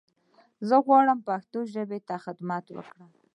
زه 0.67 0.75
غواړم 0.85 1.19
پښتو 1.27 1.59
ژبې 1.73 1.99
ته 2.07 2.15
خدمت 2.25 2.65
وکړم. 2.71 3.09